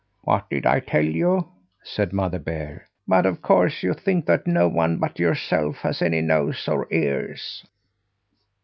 "What 0.23 0.49
did 0.49 0.65
I 0.65 0.79
tell 0.79 1.05
you?" 1.05 1.49
said 1.83 2.11
Mother 2.11 2.39
Bear. 2.39 2.87
"But 3.07 3.27
of 3.27 3.43
course 3.43 3.83
you 3.83 3.93
think 3.93 4.25
that 4.25 4.47
no 4.47 4.67
one 4.67 4.97
but 4.97 5.19
yourself 5.19 5.75
has 5.81 6.01
any 6.01 6.21
nose 6.21 6.67
or 6.67 6.87
ears!" 6.91 7.63